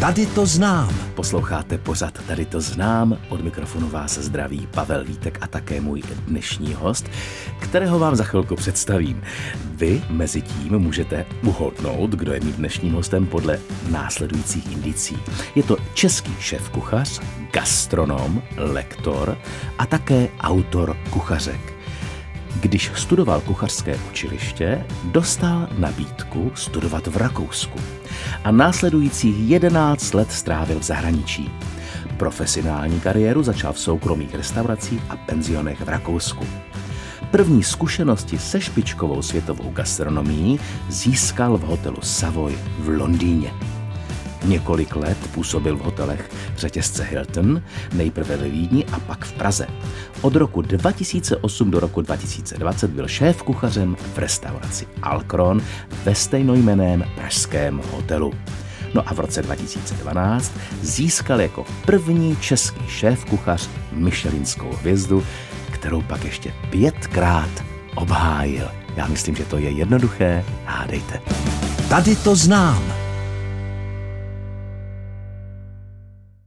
[0.00, 0.94] Tady to znám.
[1.14, 3.18] Posloucháte pořad Tady to znám.
[3.28, 7.10] Od mikrofonu vás zdraví Pavel Vítek a také můj dnešní host,
[7.60, 9.22] kterého vám za chvilku představím.
[9.64, 13.58] Vy mezi tím můžete uhodnout, kdo je mým dnešním hostem podle
[13.90, 15.18] následujících indicí.
[15.54, 17.20] Je to český šéf-kuchař,
[17.52, 19.38] gastronom, lektor
[19.78, 21.74] a také autor kuchařek.
[22.60, 27.78] Když studoval kuchařské učiliště, dostal nabídku studovat v Rakousku
[28.44, 31.50] a následujících 11 let strávil v zahraničí.
[32.16, 36.46] Profesionální kariéru začal v soukromých restauracích a penzionech v Rakousku.
[37.30, 43.75] První zkušenosti se špičkovou světovou gastronomií získal v hotelu Savoy v Londýně.
[44.44, 49.66] Několik let působil v hotelech řetězce Hilton, nejprve ve Vídni a pak v Praze.
[50.20, 55.62] Od roku 2008 do roku 2020 byl šéf kuchařem v restauraci Alkron
[56.04, 58.32] ve stejnojmeném pražském hotelu.
[58.94, 65.22] No a v roce 2012 získal jako první český šéf kuchař Michelinskou hvězdu,
[65.70, 68.68] kterou pak ještě pětkrát obhájil.
[68.96, 70.44] Já myslím, že to je jednoduché.
[70.64, 71.20] Hádejte.
[71.88, 73.05] Tady to znám.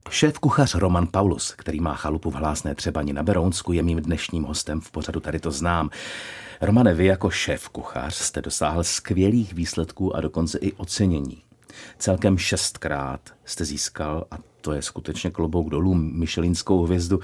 [0.10, 4.44] Šéf kuchař Roman Paulus, který má chalupu v Hlásné Třebani na Berounsku, je mým dnešním
[4.44, 5.90] hostem v pořadu Tady to znám.
[6.62, 11.44] Romane, vy jako šéf kuchař jste dosáhl skvělých výsledků a dokonce i ocenění.
[11.98, 17.20] Celkem šestkrát jste získal, a to je skutečně klobouk dolů, Michelinskou hvězdu.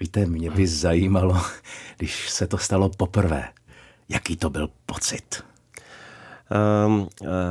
[0.00, 1.42] Víte, mě by zajímalo,
[1.96, 3.48] když se to stalo poprvé,
[4.08, 5.44] jaký to byl pocit?
[6.86, 7.08] Um,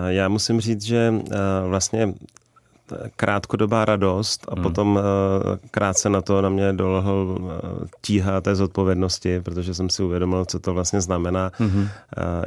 [0.08, 1.24] já musím říct, že uh,
[1.68, 2.14] vlastně
[3.16, 4.64] krátkodobá radost a hmm.
[4.64, 10.04] potom eh, krátce na to na mě dolehl eh, tíha té zodpovědnosti, protože jsem si
[10.04, 11.88] uvědomil, co to vlastně znamená, hmm.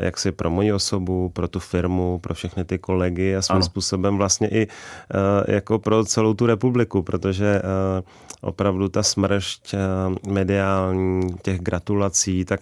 [0.00, 3.64] jak si pro moji osobu, pro tu firmu, pro všechny ty kolegy a svým ano.
[3.64, 4.68] způsobem vlastně i
[5.48, 7.62] jako pro celou tu republiku, protože
[8.40, 9.74] opravdu ta smršť
[10.28, 12.60] mediální těch gratulací, tak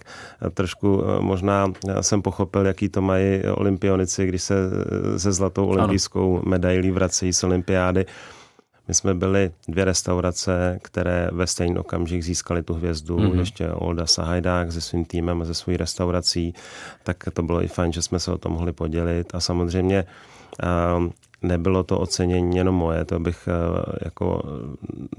[0.54, 4.54] trošku možná jsem pochopil, jaký to mají olympionici, když se
[5.16, 8.06] se zlatou olympijskou medailí vracejí z olympi olympiády.
[8.88, 13.38] My jsme byli dvě restaurace, které ve stejný okamžik získali tu hvězdu, mm-hmm.
[13.38, 16.54] ještě Olda Sahajdák se svým týmem a ze svojí restaurací,
[17.02, 20.04] tak to bylo i fajn, že jsme se o tom mohli podělit a samozřejmě
[20.96, 24.42] um, nebylo to ocenění jenom moje, to bych uh, jako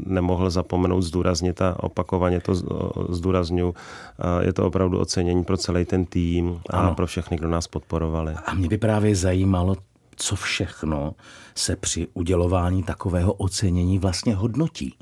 [0.06, 2.56] nemohl zapomenout zdůraznit a opakovaně to
[3.10, 3.70] zdůraznu.
[3.70, 3.76] Uh,
[4.42, 6.96] je to opravdu ocenění pro celý ten tým a ano.
[6.96, 8.36] pro všechny, kdo nás podporovali.
[8.46, 9.76] A mě by právě zajímalo,
[10.22, 11.16] co všechno
[11.56, 14.96] se při udělování takového ocenění vlastně hodnotí?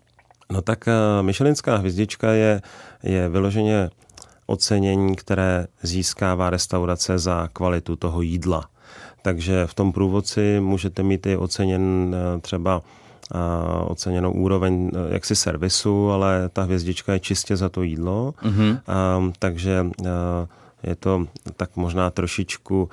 [0.51, 2.61] No tak uh, Michelinská hvězdička je,
[3.03, 3.89] je vyloženě
[4.45, 8.69] ocenění, které získává restaurace za kvalitu toho jídla.
[9.21, 13.41] Takže v tom průvodci můžete mít i oceněn eh, třeba uh,
[13.91, 18.33] oceněnou úroveň jaksi servisu, ale ta hvězdička je čistě za to jídlo.
[18.41, 18.71] Mm-hmm.
[18.71, 20.07] Uh, takže uh,
[20.83, 21.25] je to
[21.57, 22.89] tak možná trošičku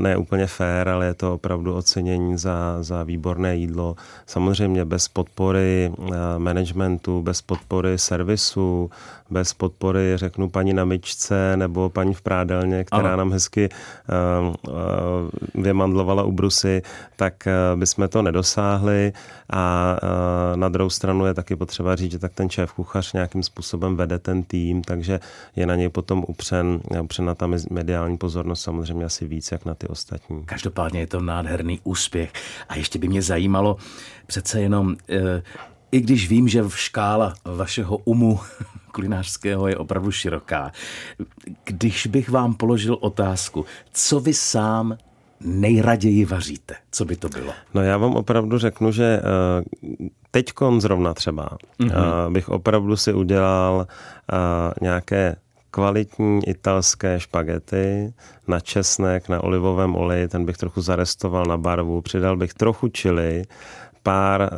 [0.00, 3.96] ne úplně fair, ale je to opravdu ocenění za, za výborné jídlo.
[4.26, 5.92] Samozřejmě bez podpory
[6.38, 8.90] managementu, bez podpory servisu,
[9.30, 13.16] bez podpory, řeknu, paní na myčce nebo paní v prádelně, která ano.
[13.16, 14.74] nám hezky uh, uh,
[15.54, 16.82] vymandlovala ubrusy,
[17.16, 19.12] tak uh, bychom to nedosáhli.
[19.50, 23.42] A uh, na druhou stranu je taky potřeba říct, že tak ten šéf kuchař nějakým
[23.42, 25.20] způsobem vede ten tým, takže
[25.56, 29.86] je na něj potom upřen, upřena ta mediální pozornost samozřejmě asi víc, jak na ty
[29.86, 30.44] ostatní.
[30.44, 32.32] Každopádně je to nádherný úspěch.
[32.68, 33.76] A ještě by mě zajímalo,
[34.26, 35.42] přece jenom, e,
[35.92, 38.40] i když vím, že v škála vašeho umu
[38.96, 40.72] kulinářského je opravdu široká,
[41.64, 44.96] když bych vám položil otázku, co vy sám
[45.40, 46.74] nejraději vaříte?
[46.90, 47.52] Co by to bylo?
[47.74, 51.48] No já vám opravdu řeknu, že uh, teďkon zrovna třeba
[51.80, 52.32] mm-hmm.
[52.32, 53.86] bych opravdu si udělal uh,
[54.80, 55.36] nějaké
[55.70, 58.12] kvalitní italské špagety
[58.48, 63.44] na česnek, na olivovém oleji, ten bych trochu zarestoval na barvu, přidal bych trochu čili,
[64.06, 64.48] pár e,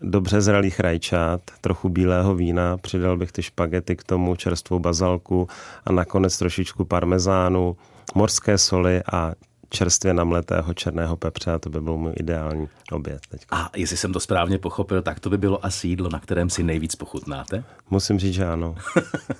[0.00, 5.48] dobře zralých rajčat, trochu bílého vína, přidal bych ty špagety k tomu, čerstvou bazalku
[5.84, 7.76] a nakonec trošičku parmezánu,
[8.14, 9.32] morské soli a
[9.70, 13.20] čerstvě namletého černého pepře a to by byl můj ideální oběd.
[13.28, 13.46] Teď.
[13.50, 16.62] A jestli jsem to správně pochopil, tak to by bylo asi jídlo, na kterém si
[16.62, 17.64] nejvíc pochutnáte?
[17.90, 18.74] Musím říct, že ano.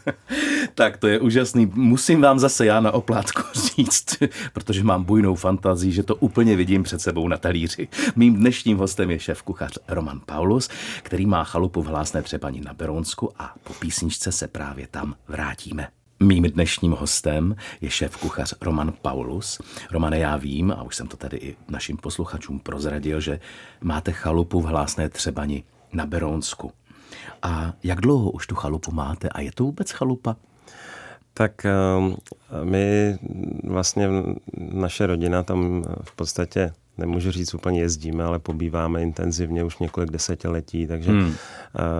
[0.74, 1.66] tak to je úžasný.
[1.74, 3.42] Musím vám zase já na oplátku
[3.76, 4.22] říct,
[4.52, 7.88] protože mám bujnou fantazii, že to úplně vidím před sebou na talíři.
[8.16, 10.68] Mým dnešním hostem je šéf kuchař Roman Paulus,
[11.02, 15.88] který má chalupu v Hlásné Třepani na Beronsku a po písničce se právě tam vrátíme.
[16.22, 19.60] Mým dnešním hostem je šéf kuchař Roman Paulus.
[19.90, 23.40] Romane, já vím, a už jsem to tady i našim posluchačům prozradil, že
[23.80, 26.72] máte chalupu v Hlásné Třebani na Berounsku.
[27.42, 30.36] A jak dlouho už tu chalupu máte a je to vůbec chalupa?
[31.34, 32.16] Tak ehm,
[32.64, 33.18] my
[33.64, 34.08] vlastně,
[34.56, 40.86] naše rodina tam v podstatě nemůžu říct úplně jezdíme, ale pobýváme intenzivně už několik desetiletí,
[40.86, 41.34] takže hmm.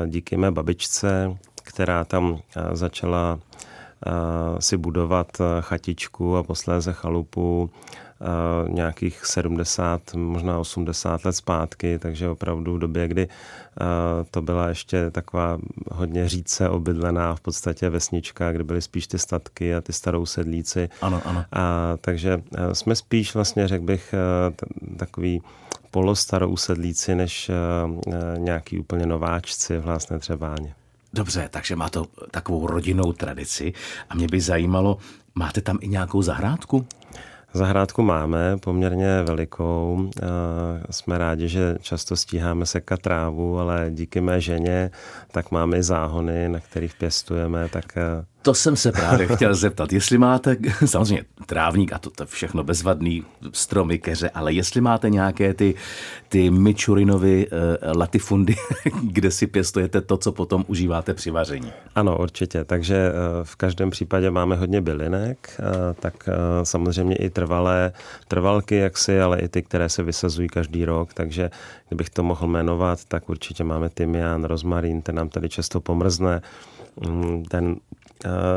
[0.07, 2.39] díky mé babičce, která tam
[2.73, 3.39] začala
[4.59, 7.71] si budovat chatičku a posléze chalupu
[8.69, 13.29] nějakých 70, možná 80 let zpátky, takže opravdu v době, kdy
[14.31, 15.59] to byla ještě taková
[15.93, 20.89] hodně řídce obydlená v podstatě vesnička, kde byly spíš ty statky a ty starou sedlíci.
[21.03, 21.45] Ano, ano.
[21.53, 22.43] A, takže
[22.73, 24.15] jsme spíš vlastně, řekl bych,
[24.97, 25.43] takový
[25.91, 27.51] polostarou sedlíci, než
[28.37, 30.75] nějaký úplně nováčci v Hlásné Třebáně.
[31.13, 33.73] Dobře, takže má to takovou rodinnou tradici
[34.09, 34.99] a mě by zajímalo,
[35.35, 36.87] máte tam i nějakou zahrádku?
[37.53, 40.11] Zahrádku máme poměrně velikou.
[40.91, 44.91] Jsme rádi, že často stíháme sekat trávu, ale díky mé ženě
[45.33, 47.85] tak máme i záhony, na kterých pěstujeme, tak
[48.43, 49.93] to jsem se právě chtěl zeptat.
[49.93, 50.57] Jestli máte,
[50.87, 55.75] samozřejmě trávník a to, to všechno bezvadný, stromy, keře, ale jestli máte nějaké ty,
[56.29, 57.59] ty Michurinovy uh,
[57.97, 58.57] latifundy,
[59.03, 61.73] kde si pěstujete to, co potom užíváte při vaření.
[61.95, 62.65] Ano, určitě.
[62.65, 65.67] Takže uh, v každém případě máme hodně bylinek, uh,
[66.01, 67.93] tak uh, samozřejmě i trvalé
[68.29, 71.51] trvalky jaksi, ale i ty, které se vysazují každý rok, takže
[71.89, 76.43] kdybych to mohl jmenovat, tak určitě máme tymián, rozmarín, ten nám tady často pomrzne,
[77.07, 77.77] mm, ten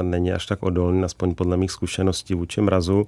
[0.02, 3.08] není až tak odolný, aspoň podle mých zkušeností vůči mrazu.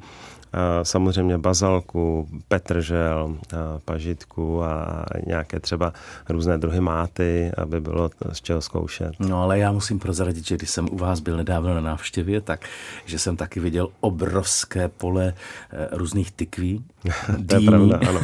[0.84, 3.38] Samozřejmě bazalku, petržel,
[3.86, 5.94] pažitku a nějaké třeba
[6.30, 9.12] různé druhy máty, aby bylo z čeho zkoušet.
[9.20, 12.66] No ale já musím prozradit, že když jsem u vás byl nedávno na návštěvě, tak
[13.06, 15.34] že jsem taky viděl obrovské pole e,
[15.92, 16.84] různých tykví.
[17.48, 18.22] to je pravda, ano.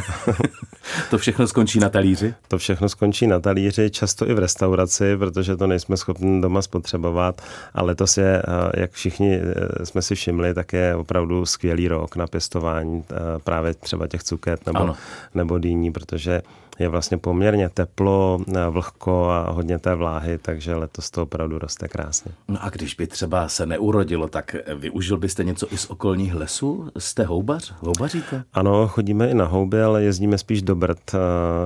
[1.10, 2.34] to všechno skončí na talíři?
[2.48, 7.42] To všechno skončí na talíři, často i v restauraci, protože to nejsme schopni doma spotřebovat,
[7.74, 8.42] ale to je,
[8.76, 9.40] jak všichni
[9.84, 13.14] jsme si všimli, tak je opravdu skvělý rok na pěstování eh,
[13.44, 14.94] právě třeba těch cuket nebo,
[15.34, 16.42] nebo dýní, protože
[16.82, 21.88] je vlastně poměrně teplo, eh, vlhko a hodně té vláhy, takže letos to opravdu roste
[21.88, 22.32] krásně.
[22.48, 26.88] No a když by třeba se neurodilo, tak využil byste něco i z okolních lesů?
[26.98, 27.74] Jste houbař?
[27.80, 28.44] Houbaříte?
[28.52, 31.18] Ano, chodíme i na houby, ale jezdíme spíš do Brd, eh,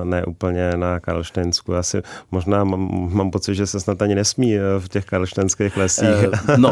[0.05, 1.75] ne úplně na Karlštejnsku.
[1.75, 6.27] Asi možná mám, mám pocit, že se snad ani nesmí eh, v těch karlštenských lesích.
[6.49, 6.71] Uh, no,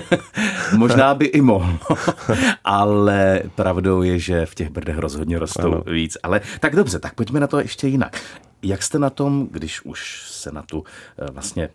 [0.76, 1.78] možná by i mohl,
[2.64, 5.82] ale pravdou je, že v těch Brdech rozhodně rostou ano.
[5.86, 6.16] víc.
[6.22, 8.20] Ale tak dobře, tak pojďme na to ještě jinak.
[8.62, 10.84] Jak jste na tom, když už se na tu
[11.18, 11.68] eh, vlastně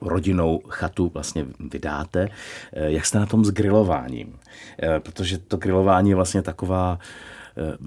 [0.00, 2.28] rodinnou chatu vlastně vydáte,
[2.72, 4.38] eh, jak jste na tom s grilováním?
[4.82, 6.98] Eh, protože to grilování je vlastně taková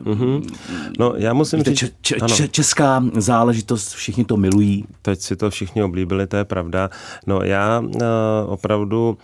[0.04, 0.56] Mm-hmm.
[1.00, 1.94] No, já musím Víte, říct...
[2.02, 4.86] Č- č- česká záležitost, všichni to milují.
[5.02, 6.90] Teď si to všichni oblíbili, to je pravda.
[7.26, 8.02] No, já uh,
[8.46, 9.18] opravdu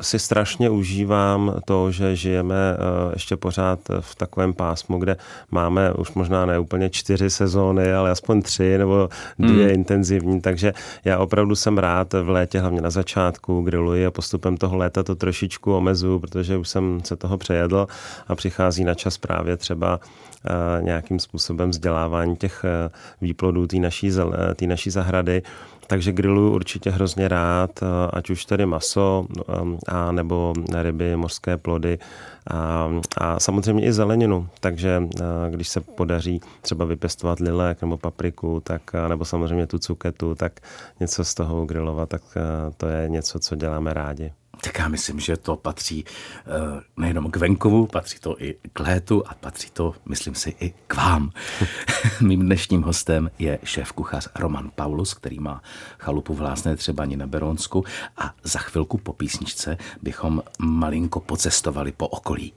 [0.00, 5.16] si strašně užívám to, že žijeme eh, ještě pořád v takovém pásmu, kde
[5.50, 9.74] máme už možná ne úplně čtyři sezóny, ale aspoň tři nebo dvě hmm.
[9.74, 10.72] intenzivní, takže
[11.04, 15.14] já opravdu jsem rád v létě, hlavně na začátku, griluji a postupem toho léta to
[15.14, 17.86] trošičku omezuju, protože už jsem se toho přejedl
[18.28, 22.90] a přichází na čas právě třeba eh, nějakým způsobem vzdělávání těch eh,
[23.20, 24.10] výplodů té naší,
[24.66, 25.42] naší zahrady
[25.90, 29.52] takže griluju určitě hrozně rád, eh, ať už tedy maso eh,
[29.88, 31.98] a nebo ryby, mořské plody
[32.50, 34.48] a, a samozřejmě i zeleninu.
[34.60, 40.34] Takže eh, když se podaří třeba vypěstovat lilek nebo papriku, tak, nebo samozřejmě tu cuketu,
[40.34, 40.60] tak
[41.00, 42.22] něco z toho grilovat, tak
[42.76, 44.32] to je něco, co děláme rádi.
[44.60, 49.22] Tak já myslím, že to patří uh, nejenom k venkovu, patří to i k létu
[49.26, 51.30] a patří to, myslím si, i k vám.
[52.20, 55.62] Mým dnešním hostem je šéf kuchař Roman Paulus, který má
[55.98, 57.84] chalupu v Hlásné Třebani na Beronsku
[58.16, 62.52] a za chvilku po písničce bychom malinko pocestovali po okolí.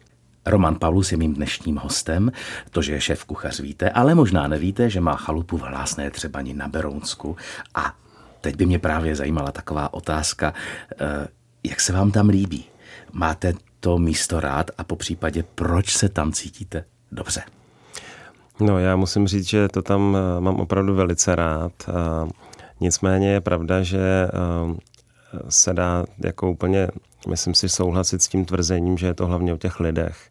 [0.46, 2.32] Roman Paulus je mým dnešním hostem.
[2.72, 6.54] To, že je šéf kuchař, víte, ale možná nevíte, že má chalupu v Hlásné Třebani
[6.54, 7.38] na Beronsku
[7.76, 7.96] a
[8.42, 10.54] teď by mě právě zajímala taková otázka,
[11.02, 11.08] uh,
[11.64, 12.66] jak se vám tam líbí?
[13.12, 17.42] Máte to místo rád a po případě proč se tam cítíte dobře?
[18.60, 21.72] No já musím říct, že to tam eh, mám opravdu velice rád.
[22.80, 24.30] Nicméně je pravda, že eh,
[25.50, 26.88] se dá jako úplně,
[27.28, 30.30] myslím si, souhlasit s tím tvrzením, že je to hlavně o těch lidech.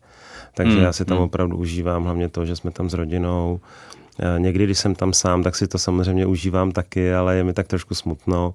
[0.55, 1.23] Takže mm, já si tam mm.
[1.23, 3.61] opravdu užívám hlavně to, že jsme tam s rodinou,
[4.39, 7.67] Někdy, když jsem tam sám, tak si to samozřejmě užívám taky, ale je mi tak
[7.67, 8.55] trošku smutno.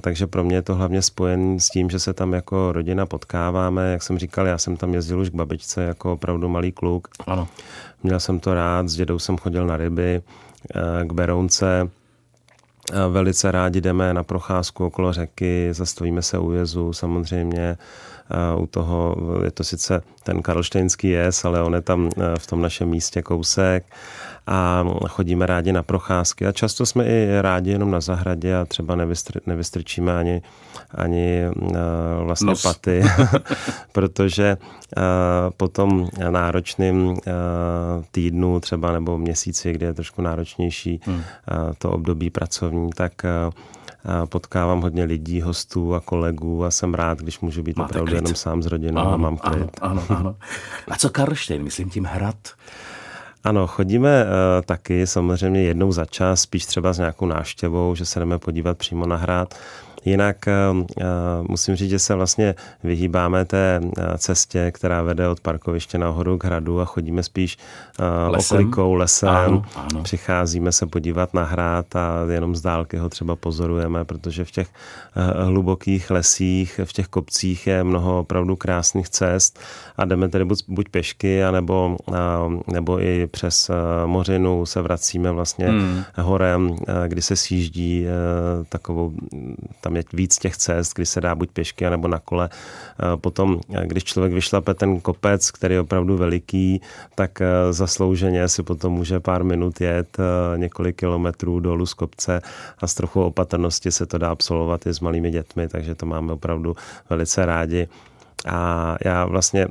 [0.00, 3.92] Takže pro mě je to hlavně spojen s tím, že se tam jako rodina potkáváme.
[3.92, 7.08] Jak jsem říkal, já jsem tam jezdil už k babičce jako opravdu malý kluk.
[7.26, 7.48] Ano.
[8.02, 10.22] Měl jsem to rád, s dědou jsem chodil na ryby,
[11.04, 11.90] k Berounce.
[13.08, 17.78] Velice rádi jdeme na procházku okolo řeky, zastavíme se u jezu samozřejmě.
[18.58, 22.88] U toho je to sice ten karlštejnský jez, ale on je tam v tom našem
[22.88, 23.84] místě kousek
[24.46, 28.94] a chodíme rádi na procházky a často jsme i rádi jenom na zahradě a třeba
[28.94, 30.42] nevystr, nevystrčíme ani,
[30.94, 31.42] ani
[32.24, 32.62] vlastně Nos.
[32.62, 33.02] paty,
[33.92, 34.56] protože
[35.56, 37.16] po tom náročným
[38.10, 41.22] týdnu třeba nebo měsíci, kdy je trošku náročnější hmm.
[41.78, 43.12] to období pracovní, tak
[44.28, 48.16] potkávám hodně lidí, hostů a kolegů a jsem rád, když můžu být Máte opravdu klid.
[48.16, 49.70] jenom sám s rodinou ano, a mám klid.
[49.80, 50.36] Ano, ano, ano.
[50.88, 52.36] A co Karlštejn, myslím tím hrad?
[53.44, 54.30] Ano, chodíme uh,
[54.64, 59.06] taky samozřejmě jednou za čas, spíš třeba s nějakou návštěvou, že se jdeme podívat přímo
[59.06, 59.54] na hrad.
[60.04, 60.52] Jinak eh,
[61.00, 61.04] eh,
[61.48, 66.44] musím říct, že se vlastně vyhýbáme té eh, cestě, která vede od parkoviště nahoru k
[66.44, 67.58] hradu a chodíme spíš
[68.28, 68.58] lesem.
[68.58, 69.28] oklikou, lesem.
[69.28, 70.02] Ano, ano.
[70.02, 74.68] Přicházíme se podívat na hrad a jenom z dálky ho třeba pozorujeme, protože v těch
[75.44, 79.58] hlubokých lesích, v těch kopcích je mnoho opravdu krásných cest
[79.96, 81.96] a jdeme tedy buď, buď pešky, anebo,
[82.72, 83.70] nebo i přes
[84.06, 86.02] mořinu se vracíme vlastně hmm.
[86.16, 86.76] horem,
[87.08, 88.06] kdy se sjíždí
[88.68, 89.12] takovou
[89.80, 92.48] tam tam je víc těch cest, kdy se dá buď pěšky, nebo na kole.
[92.50, 96.80] Eh, potom, eh, když člověk vyšlape ten kopec, který je opravdu veliký,
[97.14, 100.16] tak eh, zaslouženě si potom může pár minut jet
[100.56, 102.42] několik kilometrů dolů z kopce
[102.78, 106.32] a s trochu opatrnosti se to dá absolvovat i s malými dětmi, takže to máme
[106.32, 106.76] opravdu
[107.10, 107.88] velice rádi.
[108.44, 109.68] A já vlastně,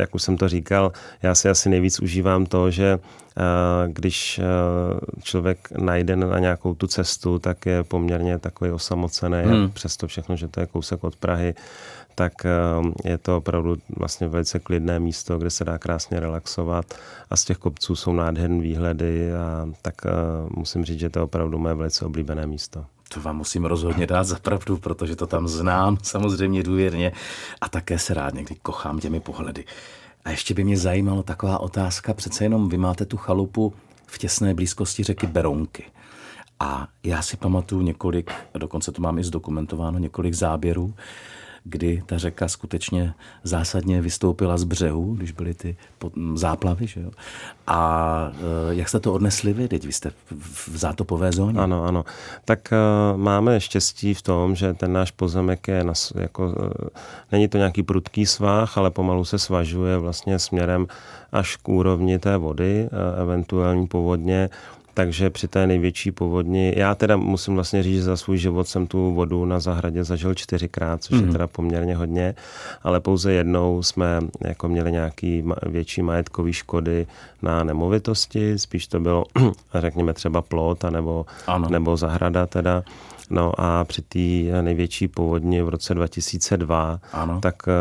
[0.00, 0.92] jak už jsem to říkal,
[1.22, 2.98] já si asi nejvíc užívám to, že
[3.86, 4.40] když
[5.22, 9.70] člověk najde na nějakou tu cestu, tak je poměrně takový osamocený, hmm.
[9.70, 11.54] přesto všechno, že to je kousek od Prahy,
[12.14, 12.32] tak
[13.04, 16.94] je to opravdu vlastně velice klidné místo, kde se dá krásně relaxovat
[17.30, 19.94] a z těch kopců jsou nádherné výhledy a tak
[20.50, 22.84] musím říct, že to je opravdu moje velice oblíbené místo.
[23.08, 27.12] To vám musím rozhodně dát za pravdu, protože to tam znám samozřejmě důvěrně
[27.60, 29.64] a také se rád někdy kochám těmi pohledy.
[30.24, 33.74] A ještě by mě zajímalo taková otázka, přece jenom vy máte tu chalupu
[34.06, 35.84] v těsné blízkosti řeky Berounky.
[36.60, 40.94] A já si pamatuju několik, dokonce to mám i zdokumentováno, několik záběrů,
[41.68, 45.76] kdy ta řeka skutečně zásadně vystoupila z břehu, když byly ty
[46.34, 46.86] záplavy.
[46.86, 47.10] Že jo?
[47.66, 49.68] A eh, jak jste to odnesli vy?
[49.68, 51.58] Teď vy jste v zátopové zóně.
[51.58, 52.04] Ano, ano.
[52.44, 56.52] Tak uh, máme štěstí v tom, že ten náš pozemek je, jako, uh,
[57.32, 60.86] není to nějaký prudký svah, ale pomalu se svažuje vlastně směrem
[61.32, 62.88] až k úrovni té vody,
[63.22, 64.50] eventuální povodně
[64.96, 68.86] takže při té největší povodni, já teda musím vlastně říct, že za svůj život jsem
[68.86, 71.18] tu vodu na zahradě zažil čtyřikrát, což mm.
[71.18, 71.32] je mhm.
[71.32, 72.34] teda poměrně hodně,
[72.82, 77.06] ale pouze jednou jsme jako měli nějaký větší majetkový škody
[77.42, 79.24] na nemovitosti, spíš to bylo,
[79.74, 81.26] řekněme třeba plot, nebo,
[81.68, 82.82] nebo zahrada teda.
[83.30, 87.40] No a při té největší povodni v roce 2002, ano.
[87.40, 87.72] tak eh,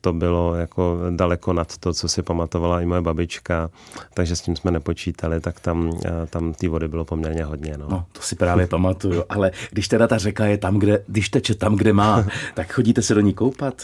[0.00, 3.70] to bylo jako daleko nad to, co si pamatovala i moje babička,
[4.14, 7.74] takže s tím jsme nepočítali, tak tam, eh, tam té vody bylo poměrně hodně.
[7.78, 7.86] No.
[7.90, 11.54] no, to si právě pamatuju, ale když teda ta řeka je tam, kde, když teče
[11.54, 13.74] tam, kde má, tak chodíte se do ní koupat?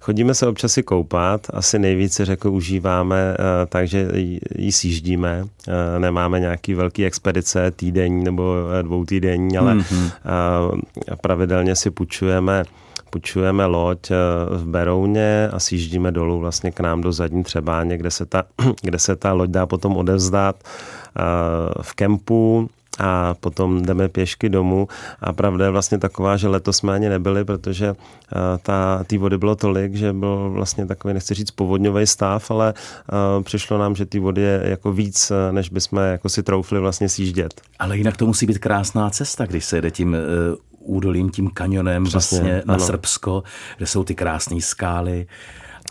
[0.00, 4.08] Chodíme se občas si koupat, asi nejvíce řeku užíváme, eh, takže
[4.58, 5.44] ji sjíždíme,
[5.98, 10.10] nemáme nějaký velký expedice, týdenní nebo dvoutýdenní, ale mm-hmm
[11.20, 12.64] pravidelně si půjčujeme
[13.12, 14.16] půjčujeme loď eh,
[14.56, 18.42] v Berouně a sjíždíme dolů vlastně k nám do zadní Třebáně, kde se ta,
[18.82, 21.22] kde se ta loď dá potom odevzdat eh,
[21.82, 22.70] v kempu
[23.02, 24.88] a potom jdeme pěšky domů
[25.20, 29.38] a pravda je vlastně taková, že letos jsme ani nebyli, protože eh, ta, tý vody
[29.38, 32.74] bylo tolik, že byl vlastně takový, nechci říct povodňový stav, ale
[33.36, 37.08] uh, přišlo nám, že ty vody je jako víc, než bychom jako si troufli vlastně
[37.08, 37.60] sjíždět.
[37.78, 40.16] Ale jinak to musí být krásná cesta, když se jde tím
[40.88, 42.84] uh, údolím, tím kanionem Přesně, vlastně na ano.
[42.84, 43.42] Srbsko,
[43.76, 45.26] kde jsou ty krásné skály.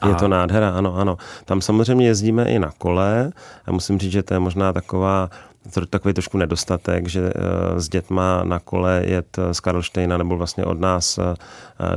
[0.01, 0.07] A...
[0.07, 1.17] Je to nádhera, ano, ano.
[1.45, 3.31] Tam samozřejmě jezdíme i na kole.
[3.67, 5.50] Já musím říct, že to je možná taková to
[5.89, 10.79] takový trošku nedostatek, že eh, s dětma na kole jet z Karlštejna nebo vlastně od
[10.79, 11.35] nás eh,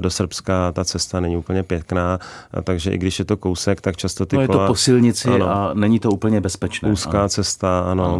[0.00, 2.18] do Srbska ta cesta není úplně pěkná,
[2.64, 4.62] takže i když je to kousek, tak často ty no, kola...
[4.62, 6.92] je to po silnici ano, a není to úplně bezpečné.
[6.92, 7.28] Úzká ano.
[7.28, 8.04] cesta, ano.
[8.04, 8.18] ano.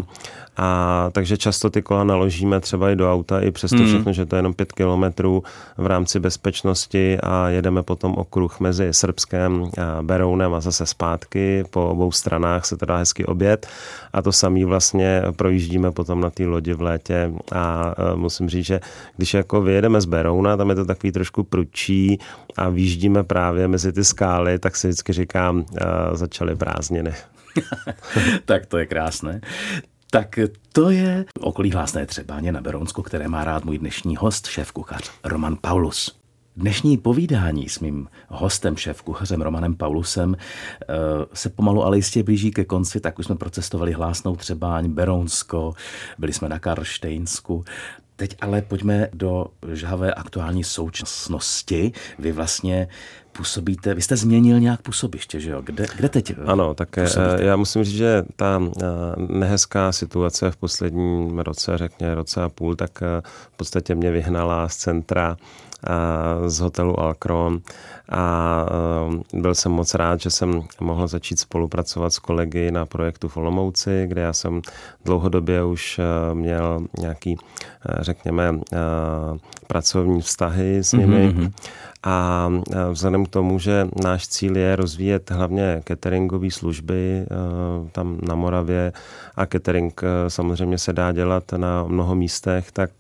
[0.57, 3.87] A takže často ty kola naložíme třeba i do auta, i přesto hmm.
[3.87, 5.43] všechno, že to je jenom pět kilometrů
[5.77, 11.65] v rámci bezpečnosti a jedeme potom okruh mezi Srbskem a Berounem a zase zpátky.
[11.71, 13.67] Po obou stranách se to dá hezky obět
[14.13, 18.81] a to samý vlastně projíždíme potom na té lodi v létě a musím říct, že
[19.17, 22.19] když jako vyjedeme z Berouna, tam je to takový trošku prudčí
[22.57, 25.65] a výjíždíme právě mezi ty skály, tak si vždycky říkám,
[26.13, 27.15] začaly prázdniny.
[28.45, 29.41] tak to je krásné.
[30.11, 30.39] Tak
[30.73, 35.11] to je okolí Hlásné Třebáně na Berounsku, které má rád můj dnešní host, šéf kuchař
[35.25, 36.24] Roman Paulus.
[36.57, 40.95] Dnešní povídání s mým hostem, šéf kuchařem Romanem Paulusem eh,
[41.35, 45.73] se pomalu ale jistě blíží ke konci, tak už jsme procestovali Hlásnou Třebáň, Berounsko,
[46.19, 47.65] byli jsme na Karlštejnsku
[48.17, 51.93] Teď ale pojďme do žhavé aktuální současnosti.
[52.19, 52.89] Vy vlastně
[53.33, 55.63] působíte, vy jste změnil nějak působiště, že jo?
[55.63, 57.45] Kde, kde teď eh, Ano, tak eh, působíte?
[57.45, 58.83] já musím říct, že ta eh,
[59.17, 64.77] nehezká situace v posledním roce, řekně roce a půl, tak v podstatě mě vyhnala z
[64.77, 65.37] centra
[66.47, 67.61] z hotelu Alcron
[68.11, 68.67] a
[69.33, 74.23] byl jsem moc rád, že jsem mohl začít spolupracovat s kolegy na projektu Folomouci, kde
[74.23, 74.63] já jsem
[75.05, 76.01] dlouhodobě už
[76.33, 77.37] měl nějaký,
[78.01, 78.61] řekněme,
[79.67, 81.29] pracovní vztahy s nimi.
[81.29, 81.53] Mm-hmm.
[82.07, 82.51] A
[82.91, 87.27] vzhledem k tomu, že náš cíl je rozvíjet hlavně cateringové služby
[87.93, 88.93] tam na Moravě
[89.37, 92.91] a catering samozřejmě se dá dělat na mnoho místech, tak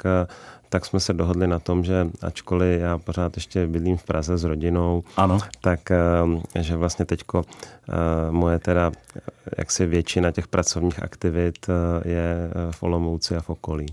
[0.74, 4.44] tak jsme se dohodli na tom, že ačkoliv já pořád ještě bydlím v Praze s
[4.44, 5.38] rodinou, ano.
[5.60, 7.44] tak eh, že vlastně teďko
[7.88, 7.92] eh,
[8.30, 8.92] moje teda
[9.58, 13.86] jaksi většina těch pracovních aktivit eh, je v Olomouci a v okolí.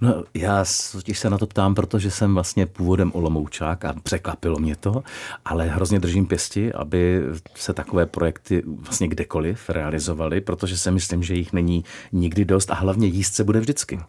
[0.00, 4.76] No, já totiž se na to ptám, protože jsem vlastně původem Olomoučák a překvapilo mě
[4.76, 5.02] to,
[5.44, 7.22] ale hrozně držím pěsti, aby
[7.54, 12.74] se takové projekty vlastně kdekoliv realizovaly, protože si myslím, že jich není nikdy dost a
[12.74, 14.00] hlavně jíst se bude vždycky.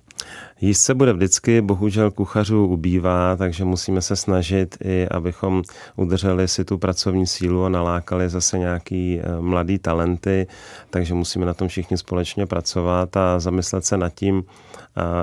[0.61, 5.63] Jíst se bude vždycky, bohužel kuchařů ubývá, takže musíme se snažit i, abychom
[5.95, 10.47] udrželi si tu pracovní sílu a nalákali zase nějaký eh, mladý talenty,
[10.89, 14.43] takže musíme na tom všichni společně pracovat a zamyslet se nad tím,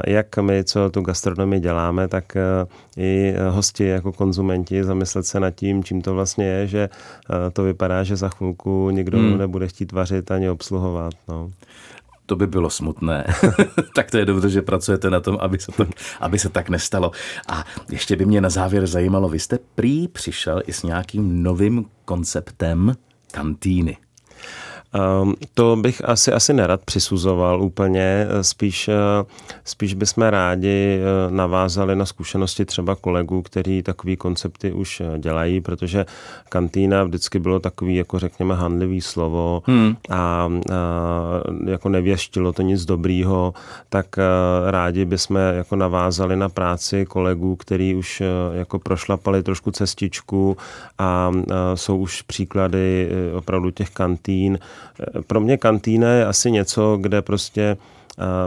[0.07, 5.51] jak my, co tu gastronomii děláme, tak eh, i hosti jako konzumenti zamyslet se nad
[5.51, 9.39] tím, čím to vlastně je, že eh, to vypadá, že za chvilku nikdo hmm.
[9.39, 11.15] nebude chtít vařit ani obsluhovat.
[11.29, 11.51] No
[12.27, 13.27] to by bylo smutné.
[13.95, 15.87] tak to je dobře, že pracujete na tom, aby se, to,
[16.21, 17.11] aby se tak nestalo.
[17.49, 21.85] A ještě by mě na závěr zajímalo, vy jste prý přišel i s nějakým novým
[22.05, 22.95] konceptem
[23.33, 23.97] kantýny.
[25.23, 28.95] Um, to bych asi, asi nerad přisuzoval úplně, spíš, eh,
[29.65, 35.61] spíš bychom rádi eh, navázali na zkušenosti třeba kolegů, kteří takový koncepty už eh, dělají,
[35.61, 36.07] protože
[36.49, 39.97] kantýna vždycky bylo takový, jako řekněme, handlivý slovo hmm.
[40.11, 40.51] a, a
[41.67, 43.55] jako nevěštilo to nic dobrýho,
[43.89, 44.07] tak
[44.67, 50.57] rádi bychom jako navázali na práci kolegů, který už jako prošlapali trošku cestičku
[50.99, 51.33] a, a
[51.77, 54.59] jsou už příklady opravdu těch kantýn,
[55.27, 57.77] pro mě kantýna je asi něco, kde prostě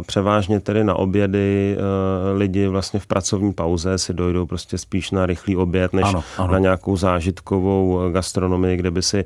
[0.08, 5.26] Převážně tedy na obědy e, lidi vlastně v pracovní pauze si dojdou prostě spíš na
[5.26, 6.54] rychlý oběd, než ano, ano.
[6.54, 9.26] na nějakou zážitkovou gastronomii, kde by si e,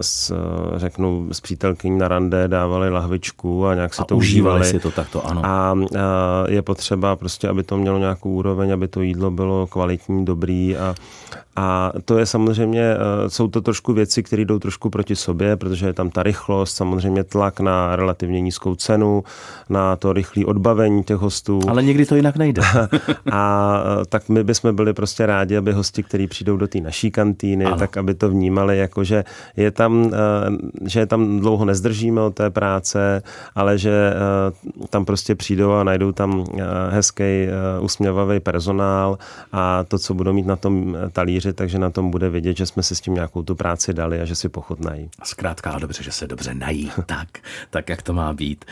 [0.00, 0.32] s,
[0.76, 4.60] řeknu s přítelkyní na rande dávali lahvičku a nějak si a to užívali.
[4.60, 5.42] užívali si to takto, ano.
[5.44, 5.74] A
[6.48, 10.94] je potřeba prostě, aby to mělo nějakou úroveň, aby to jídlo bylo kvalitní, dobrý a,
[11.56, 12.96] a to je samozřejmě,
[13.28, 17.24] jsou to trošku věci, které jdou trošku proti sobě, protože je tam ta rychlost, samozřejmě
[17.24, 19.13] tlak na relativně nízkou cenu,
[19.68, 21.60] na to rychlé odbavení těch hostů.
[21.68, 22.62] Ale někdy to jinak nejde.
[23.32, 27.64] a tak my bychom byli prostě rádi, aby hosti, kteří přijdou do té naší kantýny,
[27.64, 27.76] ano.
[27.76, 29.24] tak aby to vnímali jako, že
[29.56, 33.22] je tam, eh, že je tam dlouho nezdržíme od té práce,
[33.54, 37.24] ale že eh, tam prostě přijdou a najdou tam eh, hezký,
[37.80, 39.18] usměvavý personál
[39.52, 42.82] a to, co budou mít na tom talíři, takže na tom bude vidět, že jsme
[42.82, 45.10] si s tím nějakou tu práci dali a že si pochutnají.
[45.24, 46.92] Zkrátka dobře, že se dobře nají.
[47.06, 47.28] tak,
[47.70, 48.64] tak, jak to má být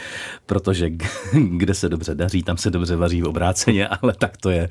[0.47, 0.90] protože
[1.33, 4.68] kde se dobře daří, tam se dobře vaří v obráceně, ale tak to je.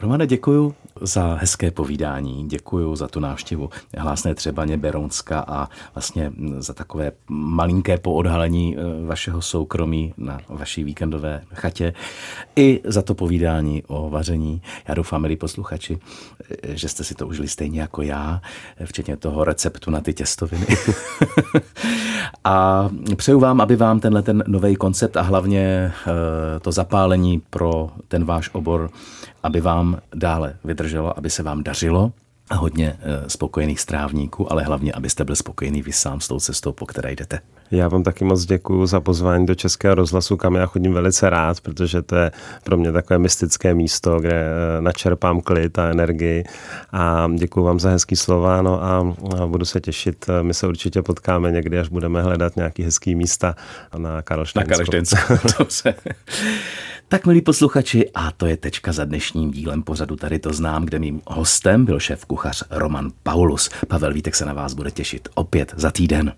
[0.00, 6.74] Romane, děkuju za hezké povídání, děkuju za tu návštěvu Hlásné Třebaně Berounska a vlastně za
[6.74, 11.94] takové malinké poodhalení eh, vašeho soukromí na vaší víkendové chatě
[12.56, 14.62] i za to povídání o vaření.
[14.88, 15.98] Já doufám, milí posluchači,
[16.62, 18.40] eh, že jste si to užili stejně jako já,
[18.84, 20.66] včetně toho receptu na ty těstoviny.
[22.44, 27.90] a přeju vám, aby vám tenhle ten nový koncept a hlavně eh, to zapálení pro
[28.08, 28.90] ten váš obor,
[29.46, 32.12] aby vám dále vydrželo, aby se vám dařilo
[32.50, 36.72] a hodně eh, spokojených strávníků, ale hlavně, abyste byl spokojený vy sám s tou cestou,
[36.72, 37.40] po které jdete.
[37.70, 41.60] Já vám taky moc děkuji za pozvání do Českého rozhlasu, kam já chodím velice rád,
[41.60, 42.32] protože to je
[42.64, 46.44] pro mě takové mystické místo, kde eh, načerpám klid a energii.
[46.92, 49.14] A děkuji vám za hezký slova no a,
[49.46, 50.26] budu se těšit.
[50.42, 53.54] My se určitě potkáme někdy, až budeme hledat nějaký hezký místa
[53.96, 55.32] na Karlštejnsku.
[55.32, 55.66] Na
[57.08, 60.98] Tak, milí posluchači, a to je tečka za dnešním dílem pořadu Tady to znám, kde
[60.98, 63.70] mým hostem byl šéf kuchař Roman Paulus.
[63.88, 66.32] Pavel Vítek se na vás bude těšit opět za týden.